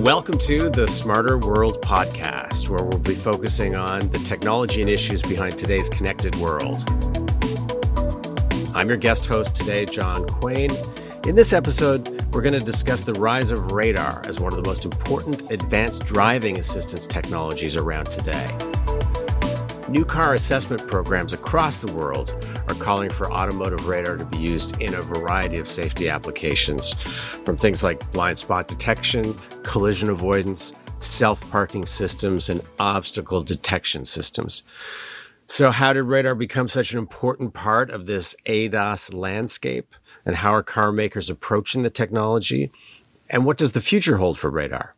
[0.00, 5.22] Welcome to the Smarter World podcast, where we'll be focusing on the technology and issues
[5.22, 6.82] behind today's connected world.
[8.74, 10.74] I'm your guest host today, John Quain.
[11.24, 14.68] In this episode, we're going to discuss the rise of radar as one of the
[14.68, 18.58] most important advanced driving assistance technologies around today.
[19.88, 22.34] New car assessment programs across the world
[22.68, 26.94] are calling for automotive radar to be used in a variety of safety applications,
[27.44, 34.62] from things like blind spot detection, collision avoidance, self parking systems, and obstacle detection systems.
[35.46, 39.94] So, how did radar become such an important part of this ADAS landscape?
[40.24, 42.72] And how are car makers approaching the technology?
[43.30, 44.96] And what does the future hold for radar?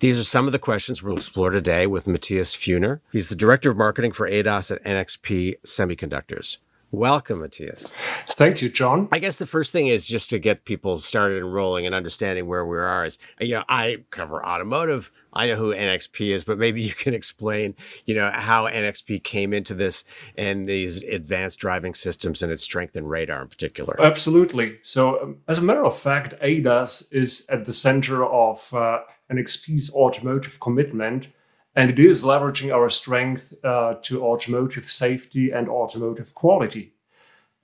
[0.00, 3.00] These are some of the questions we'll explore today with Matthias Feulner.
[3.12, 6.58] He's the Director of Marketing for ADAS at NXP Semiconductors.
[6.92, 7.86] Welcome, Matthias.
[8.30, 9.08] Thank you, John.
[9.12, 12.48] I guess the first thing is just to get people started and rolling and understanding
[12.48, 13.04] where we are.
[13.04, 15.12] Is you know, I cover automotive.
[15.32, 19.52] I know who NXP is, but maybe you can explain, you know, how NXP came
[19.52, 20.02] into this
[20.36, 23.96] and these advanced driving systems and its strength in radar in particular.
[24.00, 24.78] Absolutely.
[24.82, 29.94] So, um, as a matter of fact, ADAS is at the center of uh, NXP's
[29.94, 31.28] automotive commitment,
[31.74, 36.94] and it is leveraging our strength uh, to automotive safety and automotive quality.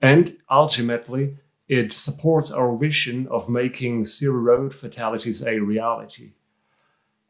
[0.01, 6.31] And ultimately, it supports our vision of making zero road fatalities a reality.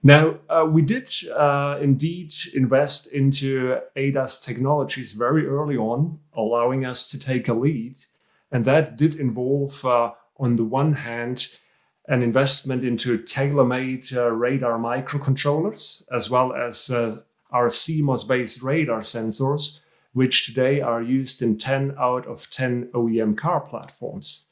[0.03, 7.09] Now, uh, we did uh, indeed invest into ADAS technologies very early on, allowing us
[7.09, 7.95] to take a lead.
[8.51, 11.47] And that did involve, uh, on the one hand,
[12.07, 17.19] an investment into tailor-made uh, radar microcontrollers, as well as uh,
[17.53, 19.81] RF CMOS-based radar sensors,
[20.13, 24.47] which today are used in 10 out of 10 OEM car platforms.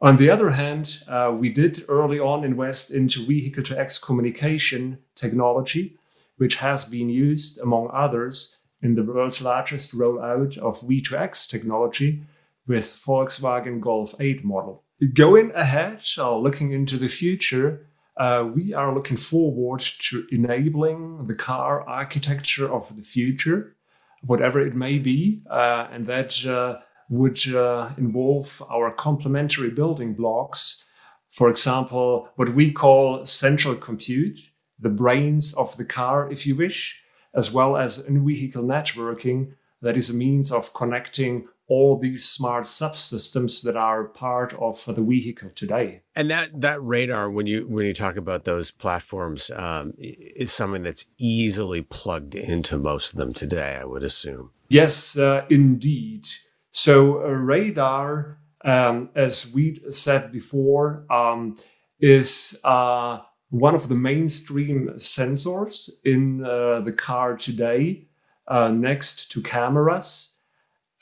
[0.00, 5.98] On the other hand, uh, we did early on invest into vehicle-to-X communication technology,
[6.38, 12.22] which has been used, among others, in the world's largest rollout of V2X technology
[12.66, 14.82] with Volkswagen Golf 8 model
[15.14, 21.34] going ahead, or looking into the future, uh, we are looking forward to enabling the
[21.34, 23.76] car architecture of the future,
[24.22, 26.78] whatever it may be, uh, and that uh,
[27.08, 30.84] would uh, involve our complementary building blocks.
[31.30, 34.38] For example, what we call central compute,
[34.78, 37.02] the brains of the car, if you wish,
[37.34, 42.64] as well as in vehicle networking, that is a means of connecting all these smart
[42.64, 46.02] subsystems that are part of the vehicle today.
[46.16, 50.82] And that that radar, when you when you talk about those platforms, um, is something
[50.82, 53.78] that's easily plugged into most of them today.
[53.80, 54.50] I would assume.
[54.68, 56.26] Yes, uh, indeed.
[56.72, 61.56] So a radar, um, as we said before, um,
[62.00, 63.18] is uh,
[63.50, 68.08] one of the mainstream sensors in uh, the car today,
[68.48, 70.36] uh, next to cameras.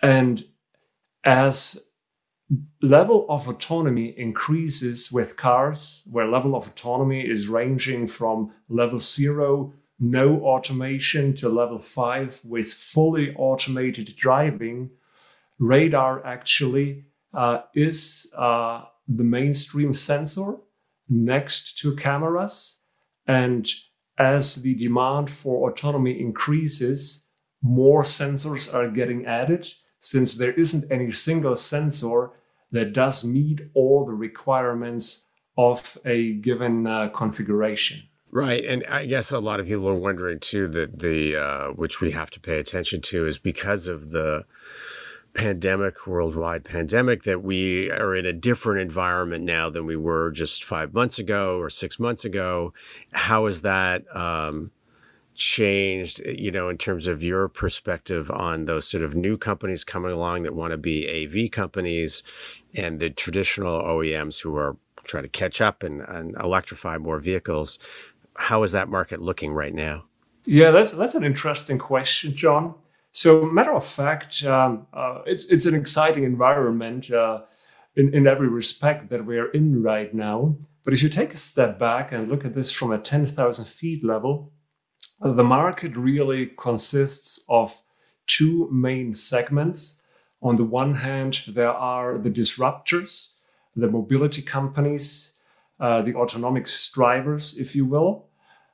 [0.03, 0.45] And
[1.29, 1.79] as
[2.81, 9.75] level of autonomy increases with cars, where level of autonomy is ranging from level zero,
[10.01, 14.91] no automation, to level five with fully automated driving,
[15.59, 20.57] radar actually uh, is uh, the mainstream sensor
[21.11, 22.81] next to cameras.
[23.27, 23.71] And
[24.17, 27.27] as the demand for autonomy increases,
[27.61, 29.69] more sensors are getting added
[30.01, 32.31] since there isn't any single sensor
[32.71, 38.03] that does meet all the requirements of a given uh, configuration.
[38.31, 42.01] Right, and I guess a lot of people are wondering too that the uh, which
[42.01, 44.45] we have to pay attention to is because of the
[45.35, 50.63] pandemic, worldwide pandemic, that we are in a different environment now than we were just
[50.63, 52.75] five months ago or six months ago.
[53.13, 54.73] How is that um,
[55.39, 60.11] changed, you know, in terms of your perspective on those sort of new companies coming
[60.11, 62.23] along that want to be AV companies
[62.75, 67.79] and the traditional OEMs who are trying to catch up and, and electrify more vehicles?
[68.35, 70.05] How is that market looking right now?
[70.45, 72.75] Yeah, that's that's an interesting question, John.
[73.13, 77.43] So, matter of fact, um, uh, it's it's an exciting environment uh,
[77.97, 80.57] in in every respect that we are in right now.
[80.85, 83.67] But if you take a step back and look at this from a ten thousand
[83.67, 84.53] feet level,
[85.21, 87.81] the market really consists of
[88.27, 90.01] two main segments.
[90.43, 93.35] On the one hand, there are the disruptors,
[93.75, 95.35] the mobility companies,
[95.81, 98.27] uh, the autonomics drivers, if you will,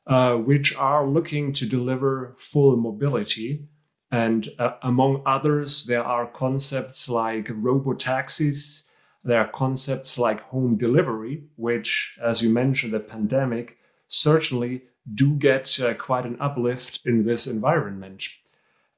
[0.06, 3.66] uh, which are looking to deliver full mobility.
[4.10, 8.84] And uh, among others, there are concepts like robo taxis,
[9.24, 15.78] There are concepts like home delivery, which, as you mentioned, the pandemic certainly do get
[15.80, 18.24] uh, quite an uplift in this environment.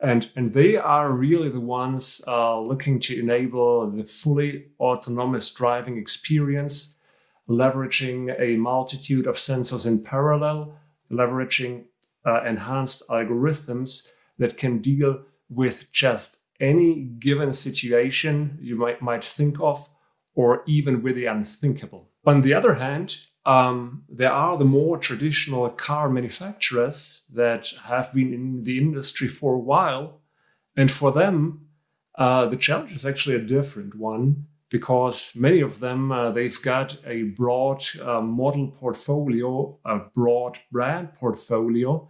[0.00, 5.96] And, and they are really the ones uh, looking to enable the fully autonomous driving
[5.96, 6.96] experience,
[7.48, 10.78] leveraging a multitude of sensors in parallel,
[11.10, 11.84] leveraging
[12.26, 19.56] uh, enhanced algorithms that can deal with just any given situation you might, might think
[19.60, 19.88] of,
[20.34, 22.10] or even with the unthinkable.
[22.26, 23.16] On the other hand,
[23.46, 29.54] um, there are the more traditional car manufacturers that have been in the industry for
[29.54, 30.20] a while.
[30.76, 31.69] And for them,
[32.16, 36.98] uh, the challenge is actually a different one because many of them, uh, they've got
[37.06, 42.08] a broad uh, model portfolio, a broad brand portfolio,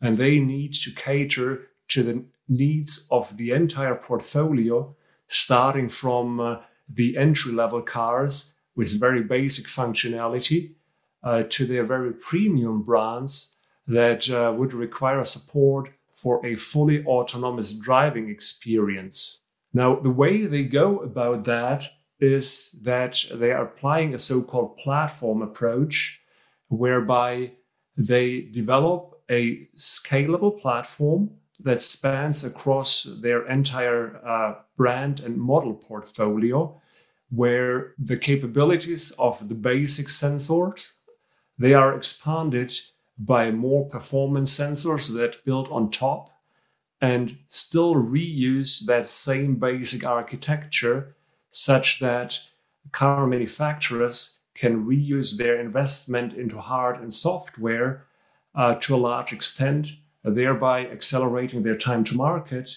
[0.00, 4.96] and they need to cater to the needs of the entire portfolio,
[5.26, 6.56] starting from uh,
[6.88, 10.76] the entry level cars with very basic functionality
[11.24, 13.56] to their very premium brands
[13.86, 19.42] that uh, would require support for a fully autonomous driving experience.
[19.72, 24.76] Now, the way they go about that is that they are applying a so called
[24.78, 26.20] platform approach,
[26.68, 27.52] whereby
[27.96, 31.30] they develop a scalable platform
[31.60, 36.80] that spans across their entire uh, brand and model portfolio,
[37.30, 40.92] where the capabilities of the basic sensors
[41.58, 42.78] they are expanded
[43.18, 46.30] by more performance sensors that build on top
[47.00, 51.16] and still reuse that same basic architecture
[51.50, 52.40] such that
[52.92, 58.06] car manufacturers can reuse their investment into hard and software
[58.54, 59.88] uh, to a large extent,
[60.24, 62.76] thereby accelerating their time to market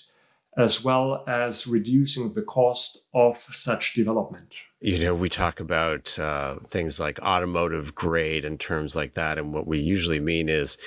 [0.57, 6.55] as well as reducing the cost of such development you know, we talk about uh,
[6.67, 9.37] things like automotive grade and terms like that.
[9.37, 10.77] And what we usually mean is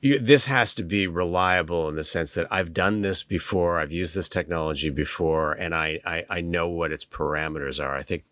[0.00, 3.92] you, this has to be reliable in the sense that I've done this before, I've
[3.92, 7.96] used this technology before, and I, I, I know what its parameters are.
[7.96, 8.24] I think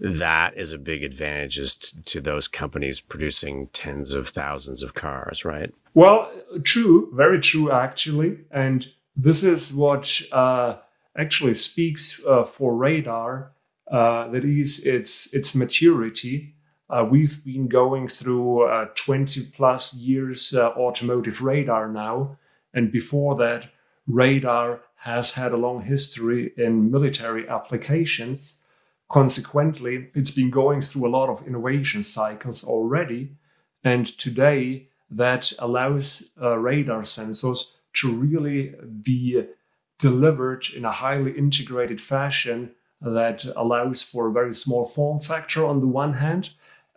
[0.00, 5.44] that is a big advantage to, to those companies producing tens of thousands of cars,
[5.44, 5.72] right?
[5.94, 6.32] Well,
[6.64, 8.38] true, very true, actually.
[8.50, 10.78] And this is what uh,
[11.16, 13.52] actually speaks uh, for radar
[13.92, 16.54] uh, that is its its maturity.
[16.88, 22.38] Uh, we've been going through uh, 20 plus years uh, automotive radar now,
[22.72, 23.68] and before that,
[24.06, 28.62] radar has had a long history in military applications.
[29.10, 33.36] Consequently, it's been going through a lot of innovation cycles already,
[33.84, 39.44] and today that allows uh, radar sensors to really be
[39.98, 42.70] delivered in a highly integrated fashion
[43.02, 46.50] that allows for a very small form factor on the one hand,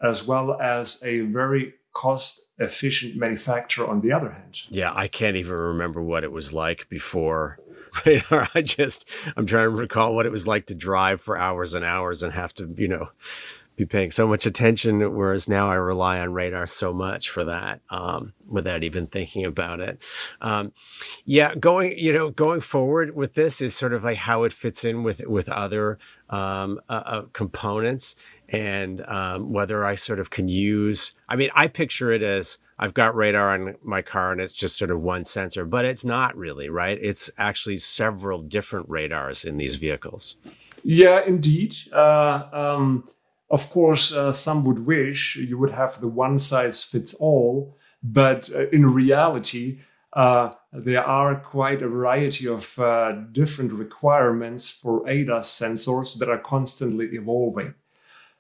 [0.04, 4.62] as well as a very cost efficient manufacturer on the other hand.
[4.70, 7.60] Yeah, I can't even remember what it was like before
[8.06, 8.50] radar.
[8.54, 11.84] I just, I'm trying to recall what it was like to drive for hours and
[11.84, 13.10] hours and have to, you know,
[13.76, 17.82] be paying so much attention, whereas now I rely on radar so much for that
[17.90, 20.02] um, without even thinking about it.
[20.42, 20.72] Um,
[21.26, 24.84] yeah, going you know going forward with this is sort of like how it fits
[24.86, 26.00] in with with other
[26.30, 28.16] um, uh, uh, components
[28.50, 31.14] and um, whether I sort of can use.
[31.28, 34.78] I mean, I picture it as I've got radar on my car and it's just
[34.78, 36.98] sort of one sensor, but it's not really right.
[37.02, 40.36] It's actually several different radars in these vehicles.
[40.84, 41.76] Yeah, indeed.
[41.92, 43.08] Uh, um,
[43.50, 48.50] of course, uh, some would wish you would have the one size fits all, but
[48.54, 49.82] uh, in reality,
[50.14, 56.40] uh, there are quite a variety of uh, different requirements for ADAS sensors that are
[56.40, 57.74] constantly evolving.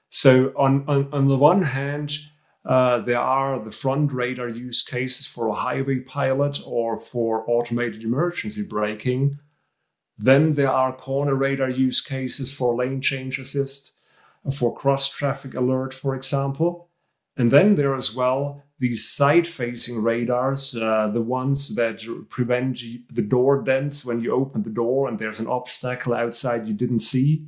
[0.09, 2.17] So, on, on, on the one hand,
[2.65, 8.01] uh, there are the front radar use cases for a highway pilot or for automated
[8.01, 9.38] emergency braking.
[10.17, 13.94] Then there are corner radar use cases for lane change assist
[14.53, 16.89] for cross traffic alert, for example.
[17.37, 23.21] And then there as well these side facing radars, uh, the ones that prevent the
[23.21, 27.45] door dents when you open the door and there's an obstacle outside you didn't see.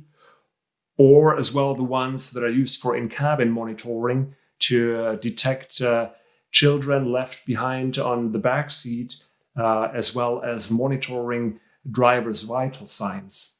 [0.96, 5.80] Or as well the ones that are used for in cabin monitoring to uh, detect
[5.80, 6.10] uh,
[6.50, 9.16] children left behind on the back seat,
[9.56, 13.57] uh, as well as monitoring drivers' vital signs.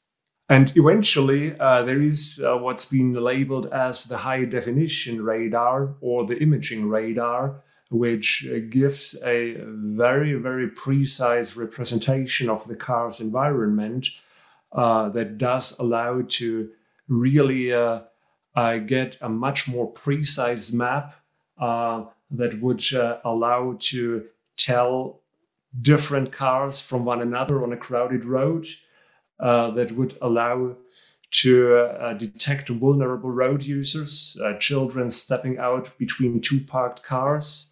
[0.49, 6.25] And eventually, uh, there is uh, what's been labeled as the high definition radar or
[6.25, 14.07] the imaging radar, which uh, gives a very, very precise representation of the car's environment
[14.71, 16.69] uh, that does allow to
[17.07, 17.71] really
[18.59, 21.15] uh, get a much more precise map
[21.59, 24.25] uh, that would uh, allow to
[24.57, 25.21] tell
[25.81, 28.65] different cars from one another on a crowded road
[29.39, 30.75] uh, that would allow
[31.31, 37.71] to uh, detect vulnerable road users, uh, children stepping out between two parked cars,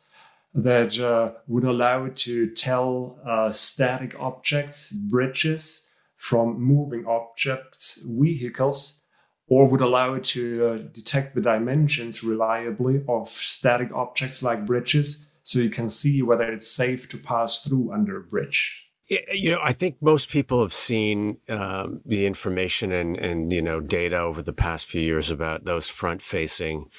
[0.53, 9.01] that uh, would allow to tell uh, static objects, bridges, from moving objects, vehicles,
[9.47, 15.27] or would allow it to uh, detect the dimensions reliably of static objects like bridges
[15.43, 18.86] so you can see whether it's safe to pass through under a bridge.
[19.09, 23.79] You know, I think most people have seen um, the information and, and, you know,
[23.79, 26.89] data over the past few years about those front facing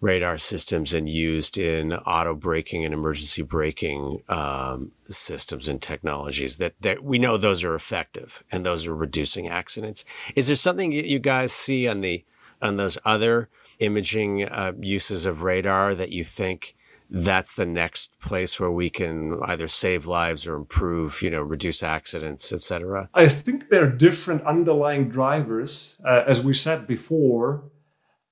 [0.00, 6.74] radar systems and used in auto braking and emergency braking um, systems and technologies that,
[6.80, 10.04] that we know those are effective and those are reducing accidents.
[10.36, 12.24] Is there something you guys see on the
[12.62, 16.76] on those other imaging uh, uses of radar that you think
[17.10, 21.82] that's the next place where we can either save lives or improve, you know, reduce
[21.82, 23.10] accidents, etc.
[23.14, 27.64] I think there are different underlying drivers, uh, as we said before,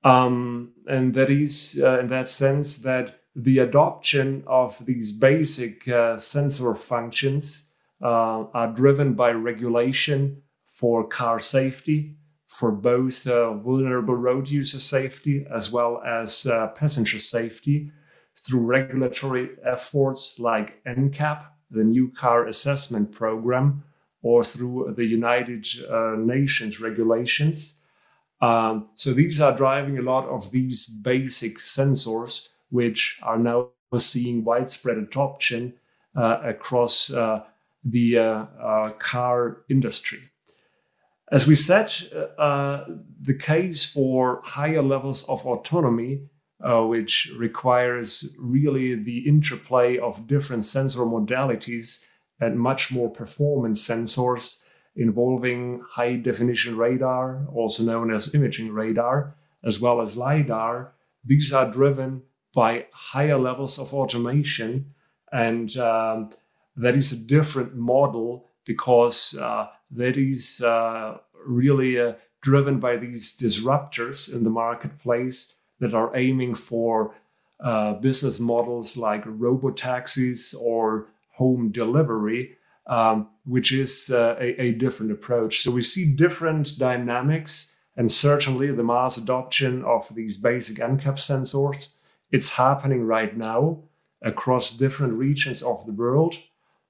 [0.04, 6.16] um, and that is uh, in that sense that the adoption of these basic uh,
[6.16, 7.68] sensor functions
[8.00, 12.16] uh, are driven by regulation for car safety,
[12.47, 17.90] for both uh, vulnerable road user safety as well as uh, passenger safety
[18.49, 23.85] through regulatory efforts like NCAP, the New Car Assessment Program,
[24.23, 27.75] or through the United uh, Nations regulations.
[28.40, 34.45] Um, so these are driving a lot of these basic sensors, which are now seeing
[34.45, 35.75] widespread adoption
[36.17, 37.43] uh, across uh,
[37.85, 40.21] the uh, uh, car industry.
[41.31, 41.93] As we said,
[42.38, 42.85] uh,
[43.21, 46.23] the case for higher levels of autonomy
[46.62, 52.07] uh, which requires really the interplay of different sensor modalities
[52.41, 54.62] and much more performance sensors
[54.97, 60.93] involving high definition radar, also known as imaging radar, as well as LiDAR.
[61.25, 62.23] These are driven
[62.55, 64.95] by higher levels of automation.
[65.31, 66.31] And um,
[66.77, 73.37] that is a different model because uh, that is uh, really uh, driven by these
[73.38, 77.14] disruptors in the marketplace that are aiming for
[77.61, 82.56] uh, business models like robo taxis or home delivery,
[82.87, 85.62] um, which is uh, a, a, different approach.
[85.62, 91.88] So we see different dynamics, and certainly the mass adoption of these basic NCAP sensors.
[92.30, 93.82] It's happening right now
[94.23, 96.38] across different regions of the world.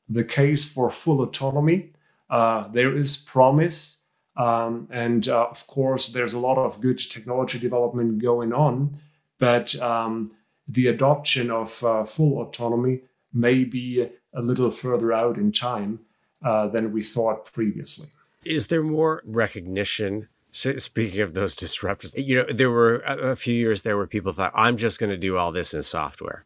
[0.09, 1.93] The case for full autonomy,
[2.31, 3.99] uh, there is promise
[4.39, 8.97] um, and uh, of course, there's a lot of good technology development going on,
[9.39, 10.31] but um,
[10.69, 13.01] the adoption of uh, full autonomy
[13.33, 16.01] may be a little further out in time
[16.45, 18.09] uh, than we thought previously.
[18.45, 20.29] Is there more recognition?
[20.51, 24.51] speaking of those disruptors, you know, there were a few years there where people thought,
[24.55, 26.45] I'm just going to do all this in software.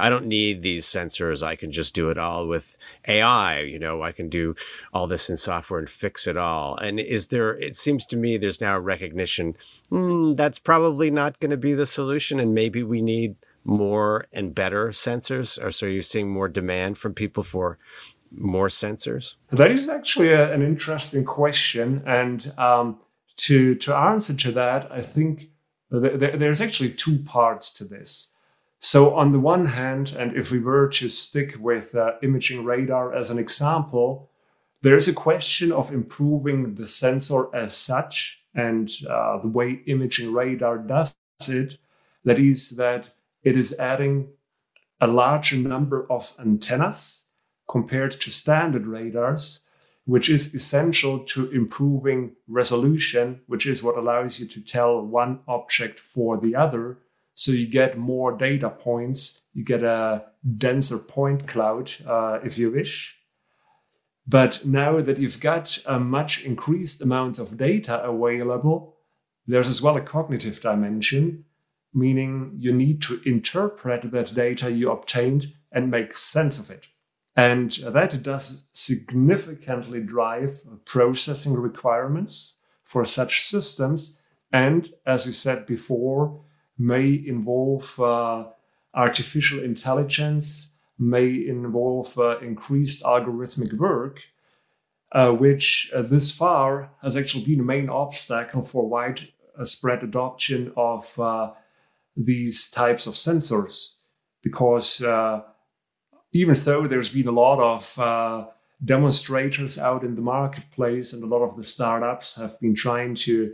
[0.00, 1.42] I don't need these sensors.
[1.42, 2.76] I can just do it all with
[3.06, 3.60] AI.
[3.60, 4.54] You know, I can do
[4.92, 6.76] all this in software and fix it all.
[6.76, 9.56] And is there, it seems to me there's now a recognition
[9.88, 12.40] hmm, that's probably not going to be the solution.
[12.40, 15.62] And maybe we need more and better sensors.
[15.62, 17.78] Or so you're seeing more demand from people for
[18.30, 19.34] more sensors?
[19.50, 22.02] That is actually a, an interesting question.
[22.06, 23.00] And um,
[23.38, 25.50] to, to answer to that, I think
[25.90, 28.32] th- there's actually two parts to this.
[28.82, 33.14] So, on the one hand, and if we were to stick with uh, imaging radar
[33.14, 34.30] as an example,
[34.80, 40.32] there is a question of improving the sensor as such and uh, the way imaging
[40.32, 41.14] radar does
[41.46, 41.76] it.
[42.24, 43.10] That is, that
[43.42, 44.28] it is adding
[44.98, 47.24] a larger number of antennas
[47.68, 49.60] compared to standard radars,
[50.06, 56.00] which is essential to improving resolution, which is what allows you to tell one object
[56.00, 56.98] for the other
[57.34, 60.24] so you get more data points, you get a
[60.56, 63.16] denser point cloud, uh, if you wish.
[64.26, 68.96] But now that you've got a much increased amounts of data available,
[69.46, 71.44] there's as well a cognitive dimension,
[71.92, 76.86] meaning you need to interpret that data you obtained and make sense of it.
[77.36, 84.20] And that does significantly drive processing requirements for such systems.
[84.52, 86.44] And as you said before,
[86.80, 88.46] may involve uh,
[88.94, 94.22] artificial intelligence, may involve uh, increased algorithmic work,
[95.12, 101.20] uh, which uh, this far has actually been a main obstacle for widespread adoption of
[101.20, 101.50] uh,
[102.16, 103.96] these types of sensors.
[104.42, 105.42] Because uh,
[106.32, 108.46] even though there's been a lot of uh,
[108.82, 113.52] demonstrators out in the marketplace and a lot of the startups have been trying to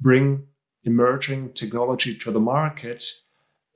[0.00, 0.46] bring
[0.92, 3.02] emerging technology to the market,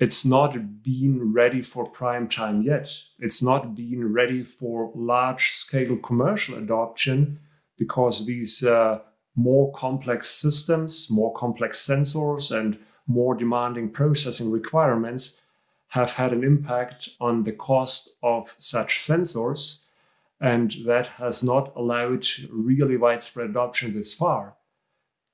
[0.04, 2.88] it's not been ready for prime time yet.
[3.18, 7.38] It's not been ready for large scale commercial adoption
[7.78, 8.98] because these uh,
[9.36, 15.40] more complex systems, more complex sensors, and more demanding processing requirements
[15.88, 19.80] have had an impact on the cost of such sensors.
[20.40, 24.56] And that has not allowed really widespread adoption this far.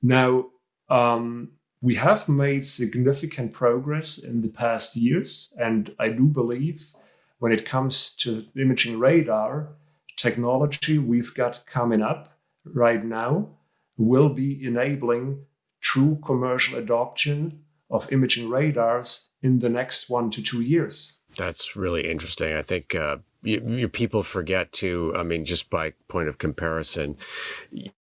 [0.03, 0.47] Now,
[0.91, 5.53] um, we have made significant progress in the past years.
[5.59, 6.93] And I do believe
[7.39, 9.69] when it comes to imaging radar
[10.17, 13.49] technology we've got coming up right now
[13.97, 15.45] will be enabling
[15.81, 21.21] true commercial adoption of imaging radars in the next one to two years.
[21.37, 22.53] That's really interesting.
[22.53, 27.17] I think uh, you, you, people forget to, I mean, just by point of comparison,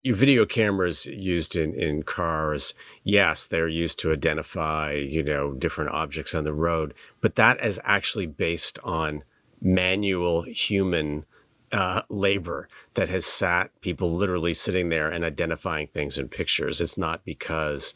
[0.02, 5.90] your video cameras used in, in cars, yes, they're used to identify, you know, different
[5.92, 9.22] objects on the road, but that is actually based on
[9.60, 11.24] manual human
[11.72, 16.80] uh, labor that has sat people literally sitting there and identifying things in pictures.
[16.80, 17.94] It's not because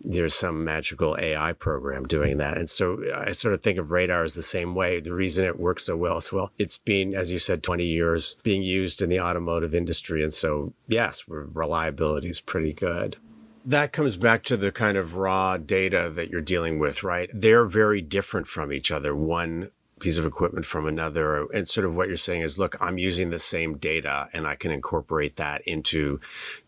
[0.00, 2.56] there's some magical AI program doing that.
[2.56, 5.00] And so I sort of think of radar as the same way.
[5.00, 8.36] The reason it works so well is well, it's been, as you said, 20 years
[8.42, 10.22] being used in the automotive industry.
[10.22, 13.16] And so, yes, reliability is pretty good
[13.66, 17.28] that comes back to the kind of raw data that you're dealing with, right?
[17.34, 19.14] They're very different from each other.
[19.14, 21.46] One piece of equipment from another.
[21.52, 24.54] And sort of what you're saying is look i'm using the same data and i
[24.54, 26.20] can incorporate that into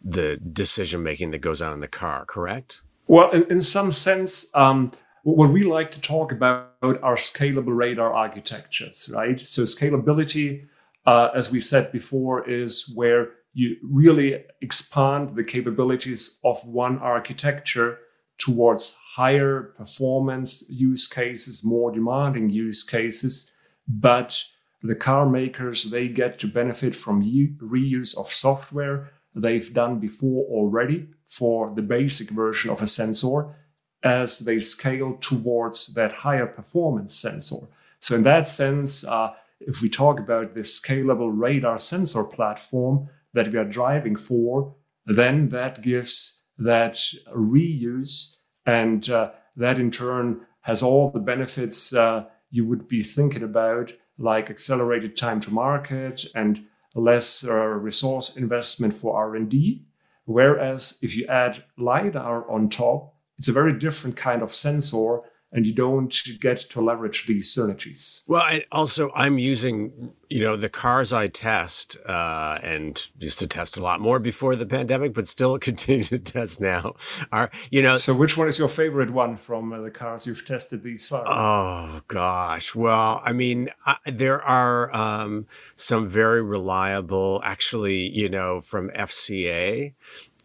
[0.03, 2.81] the decision making that goes on in the car correct?
[3.07, 4.91] Well in, in some sense um,
[5.23, 9.41] what we like to talk about are scalable radar architectures right?
[9.41, 10.67] So scalability
[11.07, 17.99] uh, as we said before is where you really expand the capabilities of one architecture
[18.39, 23.51] towards higher performance use cases, more demanding use cases,
[23.87, 24.45] but
[24.83, 31.09] the car makers they get to benefit from reuse of software they've done before already
[31.27, 33.55] for the basic version of a sensor
[34.03, 37.67] as they scale towards that higher performance sensor.
[38.01, 43.49] So in that sense, uh, if we talk about this scalable radar sensor platform that
[43.49, 44.75] we are driving for,
[45.05, 46.95] then that gives that
[47.35, 53.43] reuse, and uh, that in turn has all the benefits uh, you would be thinking
[53.43, 59.85] about, like accelerated time to market and less uh, resource investment for R&D.
[60.25, 65.67] Whereas if you add LiDAR on top, it's a very different kind of sensor and
[65.67, 68.23] you don't get to leverage these synergies.
[68.27, 73.47] Well, I also I'm using you know the cars I test uh, and used to
[73.47, 76.95] test a lot more before the pandemic, but still continue to test now.
[77.33, 77.97] Are you know?
[77.97, 81.27] So which one is your favorite one from uh, the cars you've tested these far?
[81.27, 88.61] Oh gosh, well I mean I, there are um, some very reliable, actually you know
[88.61, 89.95] from FCA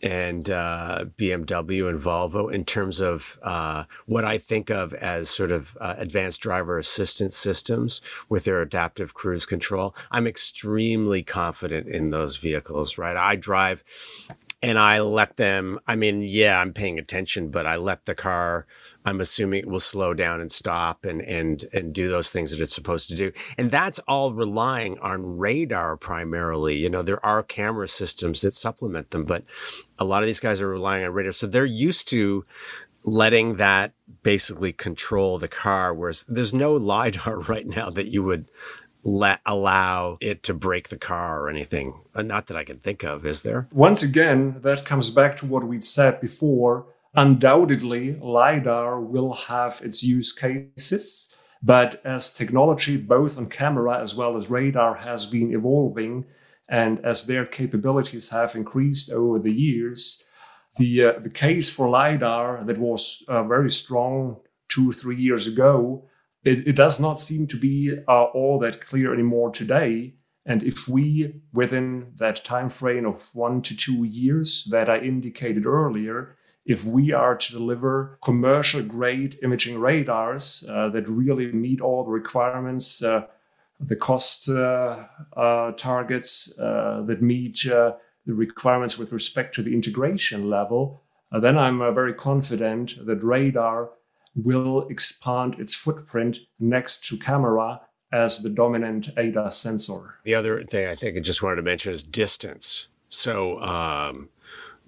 [0.03, 5.51] and uh, BMW and Volvo in terms of uh, what I think of as sort
[5.51, 9.95] of uh, advanced driver assistance systems with their adaptive cruise control.
[10.11, 13.15] I'm extremely confident in those vehicles, right?
[13.15, 13.83] I drive
[14.61, 18.65] and I let them, I mean, yeah, I'm paying attention, but I let the car
[19.05, 22.61] I'm assuming it will slow down and stop and and and do those things that
[22.61, 23.31] it's supposed to do.
[23.57, 26.75] And that's all relying on radar primarily.
[26.75, 29.43] You know, there are camera systems that supplement them, but
[29.99, 31.31] a lot of these guys are relying on radar.
[31.31, 32.45] So they're used to
[33.05, 38.47] letting that basically control the car, whereas there's no LiDAR right now that you would
[39.05, 41.99] let allow it to brake the car or anything.
[42.15, 43.67] Uh, not that I can think of, is there?
[43.71, 46.85] Once again, that comes back to what we said before
[47.15, 51.29] Undoubtedly, LiDAR will have its use cases,
[51.61, 56.25] but as technology, both on camera as well as radar, has been evolving,
[56.67, 60.25] and as their capabilities have increased over the years,
[60.77, 64.37] the, uh, the case for LiDAR that was uh, very strong
[64.69, 66.09] two, three years ago,
[66.43, 70.15] it, it does not seem to be uh, all that clear anymore today.
[70.45, 75.65] And if we, within that time frame of one to two years that I indicated
[75.67, 82.03] earlier, if we are to deliver commercial grade imaging radars uh, that really meet all
[82.03, 83.25] the requirements, uh,
[83.79, 85.03] the cost uh,
[85.35, 91.01] uh targets uh, that meet the requirements with respect to the integration level,
[91.41, 93.89] then I'm very confident that radar
[94.35, 97.81] will expand its footprint next to camera
[98.13, 100.19] as the dominant ADAS sensor.
[100.23, 102.87] The other thing I think I just wanted to mention is distance.
[103.09, 104.29] So, um,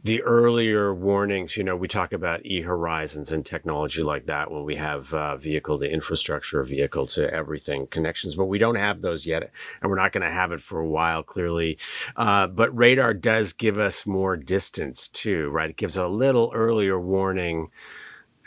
[0.06, 4.64] the earlier warnings, you know, we talk about e horizons and technology like that when
[4.64, 9.26] we have uh, vehicle to infrastructure, vehicle to everything connections, but we don't have those
[9.26, 9.50] yet.
[9.82, 11.80] And we're not going to have it for a while, clearly.
[12.16, 15.72] Uh, but radar does give us more distance too, right?
[15.72, 17.72] It gives a little earlier warning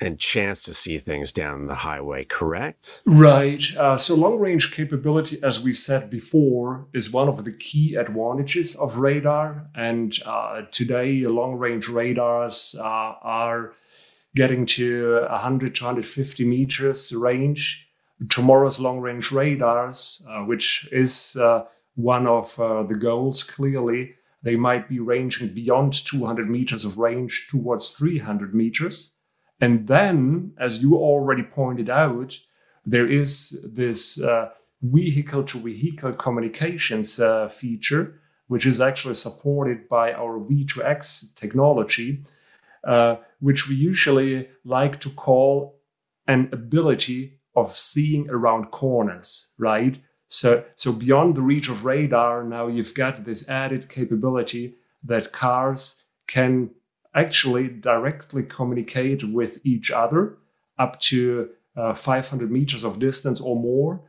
[0.00, 3.02] and chance to see things down the highway, correct?
[3.06, 3.62] Right.
[3.76, 8.76] Uh, so, long range capability, as we said before, is one of the key advantages
[8.76, 9.68] of radar.
[9.74, 13.72] And uh, today, long range radars uh, are
[14.34, 17.88] getting to 100 to 150 meters range.
[18.28, 24.56] Tomorrow's long range radars, uh, which is uh, one of uh, the goals, clearly, they
[24.56, 29.12] might be ranging beyond 200 meters of range towards 300 meters.
[29.60, 32.38] And then, as you already pointed out,
[32.86, 34.22] there is this
[34.82, 42.24] vehicle to vehicle communications uh, feature, which is actually supported by our V2X technology,
[42.84, 45.80] uh, which we usually like to call
[46.26, 49.98] an ability of seeing around corners, right?
[50.28, 56.04] So, so beyond the reach of radar, now you've got this added capability that cars
[56.26, 56.70] can
[57.14, 60.38] actually directly communicate with each other
[60.78, 64.00] up to uh, 500 meters of distance or more,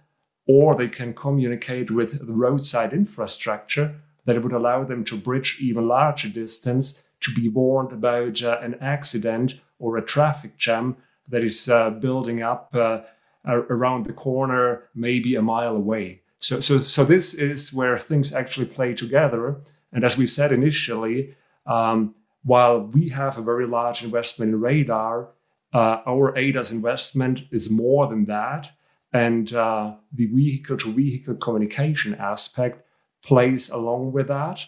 [0.48, 5.88] or they can communicate with the roadside infrastructure that would allow them to bridge even
[5.88, 11.70] larger distance to be warned about uh, an accident or a traffic jam that is
[11.70, 13.02] uh, building up uh,
[13.46, 16.22] around the corner, maybe a mile away.
[16.40, 19.58] So, so, so this is where things actually play together.
[19.92, 21.36] And as we said initially,
[21.66, 25.30] um, while we have a very large investment in radar,
[25.74, 28.72] uh, our ADAS investment is more than that.
[29.12, 32.86] And uh, the vehicle to vehicle communication aspect
[33.24, 34.66] plays along with that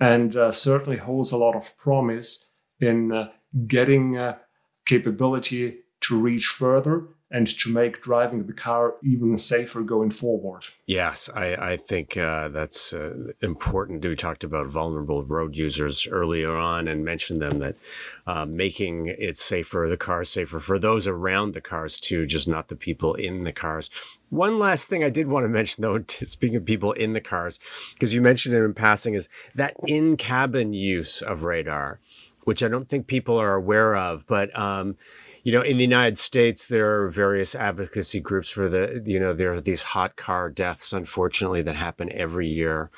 [0.00, 2.48] and uh, certainly holds a lot of promise
[2.80, 3.28] in uh,
[3.66, 4.38] getting uh,
[4.84, 5.78] capability
[6.12, 10.64] to reach further and to make driving the car even safer going forward.
[10.84, 14.04] Yes, I, I think uh, that's uh, important.
[14.04, 17.76] We talked about vulnerable road users earlier on and mentioned them that
[18.26, 22.68] uh, making it safer, the cars safer for those around the cars too, just not
[22.68, 23.88] the people in the cars.
[24.28, 27.58] One last thing I did want to mention though, speaking of people in the cars,
[27.94, 31.98] because you mentioned it in passing, is that in cabin use of radar,
[32.44, 34.96] which I don't think people are aware of, but um,
[35.42, 39.32] you know, in the United States, there are various advocacy groups for the, you know,
[39.32, 42.90] there are these hot car deaths, unfortunately, that happen every year,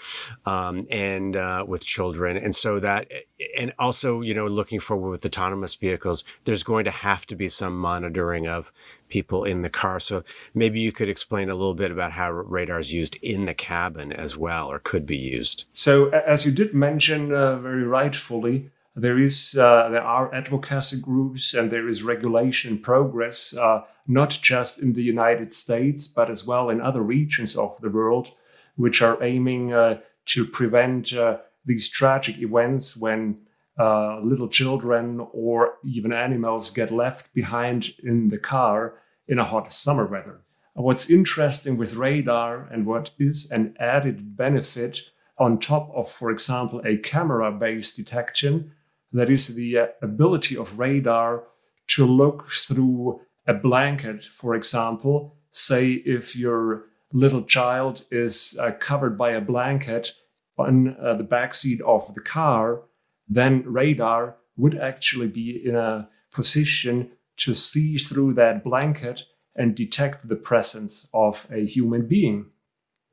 [0.45, 2.37] um, and uh, with children.
[2.37, 3.09] And so that,
[3.57, 7.49] and also, you know, looking forward with autonomous vehicles, there's going to have to be
[7.49, 8.73] some monitoring of
[9.09, 9.99] people in the car.
[9.99, 13.55] So maybe you could explain a little bit about how radar is used in the
[13.55, 15.65] cabin as well, or could be used.
[15.73, 21.53] So, as you did mention uh, very rightfully, there is uh, there are advocacy groups
[21.53, 26.71] and there is regulation progress, uh, not just in the United States but as well
[26.71, 28.31] in other regions of the world,
[28.77, 33.39] which are aiming uh, to prevent uh, these tragic events when
[33.79, 38.95] uh, little children or even animals get left behind in the car
[39.27, 40.41] in a hot summer weather.
[40.75, 45.01] What's interesting with radar and what is an added benefit
[45.39, 48.73] on top of, for example, a camera based detection
[49.15, 51.45] that is the uh, ability of radar
[51.87, 55.37] to look through a blanket, for example.
[55.51, 60.13] Say if your little child is uh, covered by a blanket
[60.59, 62.83] on uh, the back seat of the car,
[63.29, 69.23] then radar would actually be in a position to see through that blanket
[69.57, 72.47] and detect the presence of a human being.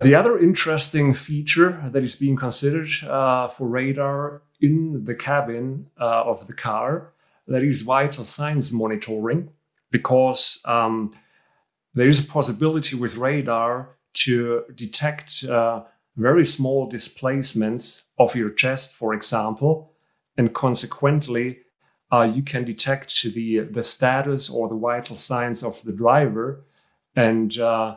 [0.01, 6.23] The other interesting feature that is being considered uh, for radar in the cabin uh,
[6.23, 7.13] of the car
[7.47, 9.49] that is vital signs monitoring
[9.91, 11.13] because um,
[11.93, 15.83] there is a possibility with radar to detect uh,
[16.15, 19.93] very small displacements of your chest, for example,
[20.35, 21.59] and consequently,
[22.11, 26.65] uh, you can detect the the status or the vital signs of the driver,
[27.15, 27.95] and uh,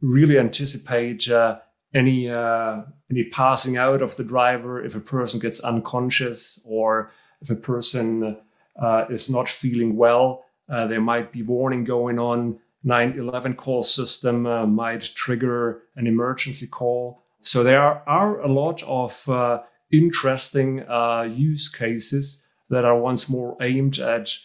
[0.00, 1.58] really anticipate uh,
[1.94, 7.50] any uh, any passing out of the driver if a person gets unconscious or if
[7.50, 8.36] a person
[8.80, 10.44] uh, is not feeling well.
[10.68, 12.58] Uh, there might be warning going on.
[12.84, 17.22] 911 call system uh, might trigger an emergency call.
[17.40, 20.84] So there are, a lot of interesting
[21.30, 24.36] use cases that are once more aimed at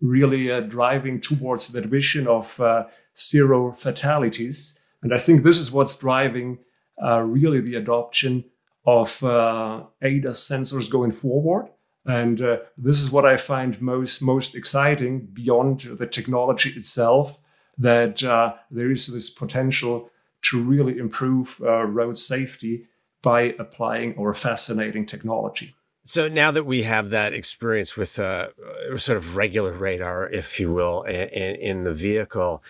[0.00, 2.84] really uh, driving towards that vision of uh,
[3.18, 4.79] zero fatalities.
[5.02, 6.58] And I think this is what's driving
[7.02, 8.44] uh, really the adoption
[8.86, 11.68] of uh, ADAS sensors going forward.
[12.06, 17.38] And uh, this is what I find most most exciting beyond the technology itself.
[17.76, 20.10] That uh, there is this potential
[20.42, 22.86] to really improve road safety
[23.22, 25.74] by applying our fascinating technology.
[26.04, 28.48] So now that we have that experience with uh,
[28.96, 32.62] sort of regular radar, if you will, in, in, the vehicle,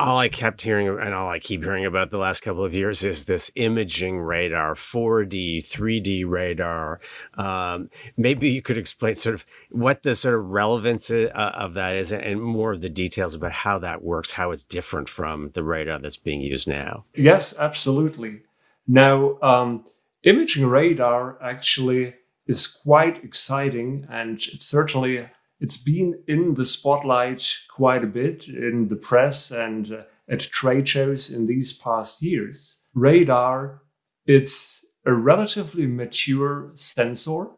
[0.00, 3.04] all I kept hearing and all I keep hearing about the last couple of years
[3.04, 7.00] is this imaging radar, 4D, 3D radar.
[7.34, 11.96] Um, maybe you could explain sort of what the sort of relevance uh, of that
[11.96, 15.62] is and more of the details about how that works, how it's different from the
[15.62, 17.04] radar that's being used now.
[17.14, 18.40] Yes, absolutely.
[18.88, 19.84] Now, um,
[20.22, 22.14] imaging radar actually
[22.46, 25.28] is quite exciting and it's certainly
[25.60, 30.88] it's been in the spotlight quite a bit in the press and uh, at trade
[30.88, 32.78] shows in these past years.
[32.94, 33.82] Radar,
[34.26, 37.48] it's a relatively mature sensor.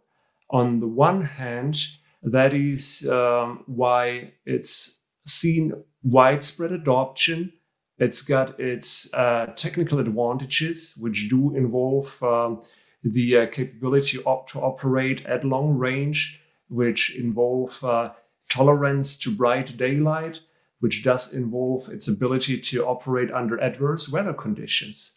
[0.51, 1.87] On the one hand,
[2.23, 7.53] that is um, why it's seen widespread adoption.
[7.99, 12.63] It's got its uh, technical advantages, which do involve um,
[13.05, 16.42] the uh, capability op- to operate at long range,
[16.73, 18.13] which involve uh,
[18.49, 20.41] tolerance to bright daylight,
[20.81, 25.13] which does involve its ability to operate under adverse weather conditions.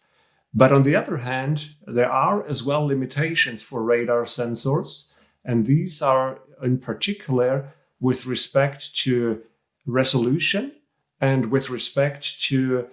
[0.54, 5.08] But on the other hand, there are as well limitations for radar sensors,
[5.44, 9.42] and these are in particular with respect to
[9.86, 10.72] resolution
[11.20, 12.86] and with respect to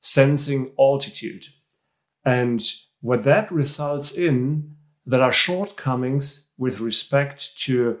[0.00, 1.46] sensing altitude.
[2.24, 2.62] And
[3.00, 8.00] what that results in, there are shortcomings with respect to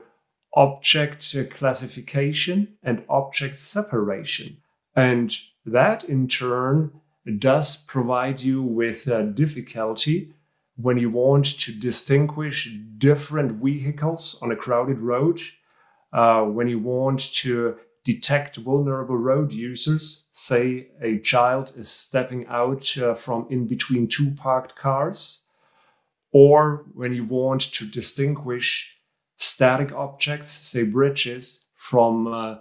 [0.56, 4.56] object classification and object separation.
[4.96, 6.92] And that in turn
[7.38, 10.32] does provide you with a difficulty
[10.76, 15.40] when you want to distinguish different vehicles on a crowded road,
[16.12, 20.26] uh, when you want to detect vulnerable road users.
[20.32, 25.42] Say a child is stepping out uh, from in between two parked cars,
[26.30, 28.95] or when you want to distinguish
[29.36, 32.56] static objects, say bridges, from uh,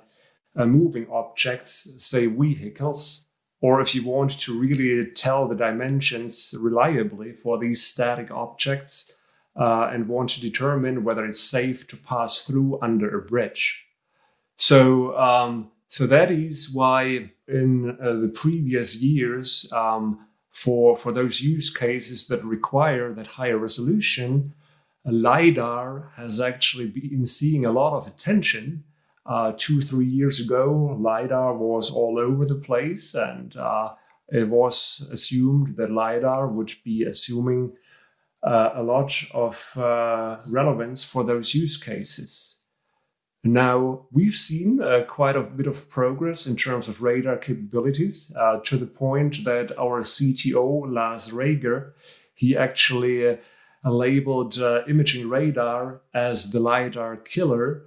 [0.55, 3.27] uh, moving objects, say vehicles,
[3.61, 9.15] or if you want to really tell the dimensions reliably for these static objects
[9.59, 13.85] uh, and want to determine whether it's safe to pass through under a bridge.
[14.57, 21.41] So, um, so that is why in uh, the previous years, um, for for those
[21.41, 24.53] use cases that require that higher resolution,
[25.11, 28.83] lidar has actually been seeing a lot of attention.
[29.25, 33.89] Uh, two three years ago, lidar was all over the place, and uh,
[34.29, 37.73] it was assumed that lidar would be assuming
[38.43, 42.59] uh, a lot of uh, relevance for those use cases.
[43.43, 48.59] Now, we've seen uh, quite a bit of progress in terms of radar capabilities uh,
[48.63, 51.93] to the point that our CTO, Lars Reger,
[52.33, 53.37] he actually
[53.91, 57.83] labeled uh, imaging radar as the LiDAR killer,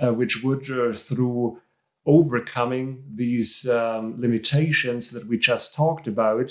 [0.00, 1.60] uh, which would, uh, through
[2.06, 6.50] overcoming these um, limitations that we just talked about,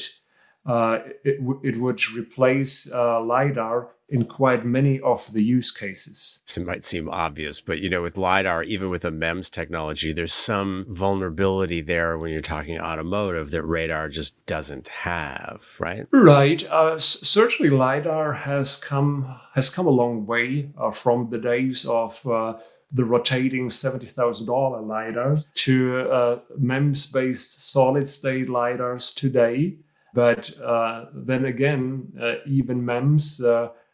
[1.25, 6.41] it, w- it would replace LiDAR in quite many of the use cases.
[6.55, 10.33] It might seem obvious, but you know, with LiDAR, even with a MEMS technology, there's
[10.33, 16.05] some vulnerability there when you're talking automotive that radar just doesn't have, right?
[16.11, 16.67] Right.
[16.69, 22.27] Uh, certainly, LiDAR has come has come a long way uh, from the days of
[22.27, 22.55] uh,
[22.91, 29.77] the rotating $70,000 LiDARs to uh, MEMS based solid state LiDARs today.
[30.13, 33.41] But uh, then again, uh, even MEMS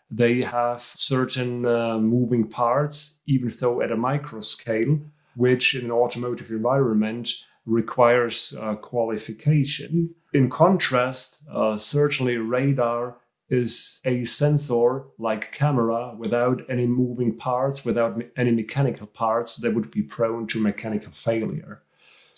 [0.10, 5.00] they have certain uh, moving parts, even though at a micro scale,
[5.36, 7.30] which in an automotive environment
[7.65, 10.15] requires uh, qualification.
[10.34, 13.17] In contrast, uh, certainly radar
[13.50, 19.91] is a sensor like camera without any moving parts, without any mechanical parts that would
[19.91, 21.82] be prone to mechanical failure.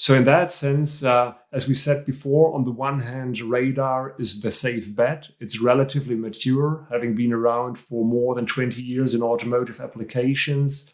[0.01, 4.39] So, in that sense, uh, as we said before, on the one hand, radar is
[4.39, 5.27] the safe bet.
[5.41, 10.93] It's relatively mature, having been around for more than 20 years in automotive applications,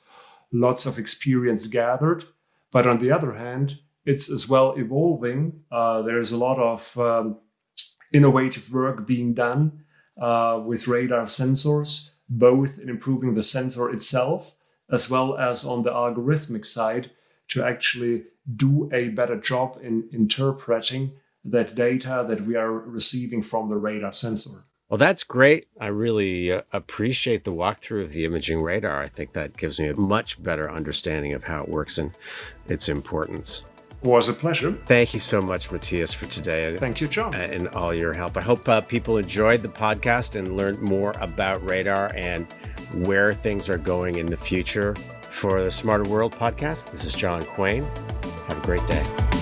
[0.51, 2.23] lots of experience gathered.
[2.71, 5.61] But on the other hand, it's as well evolving.
[5.71, 7.37] Uh, there's a lot of um,
[8.11, 9.83] innovative work being done
[10.19, 14.55] uh, with radar sensors, both in improving the sensor itself
[14.91, 17.11] as well as on the algorithmic side
[17.49, 18.23] to actually
[18.55, 24.13] do a better job in interpreting that data that we are receiving from the radar
[24.13, 24.63] sensor.
[24.89, 25.67] Well, that's great.
[25.81, 29.01] I really uh, appreciate the walkthrough of the imaging radar.
[29.01, 32.12] I think that gives me a much better understanding of how it works and
[32.67, 33.63] its importance.
[34.03, 34.73] Was a pleasure.
[34.86, 36.77] Thank you so much, Matthias, for today.
[36.77, 37.34] Thank you, John.
[37.34, 38.38] And all your help.
[38.38, 42.45] I hope uh, people enjoyed the podcast and learned more about radar and
[43.08, 44.93] where things are going in the future.
[45.35, 47.83] For the Smarter World podcast, this is John Quain.
[48.47, 49.34] Have a great day.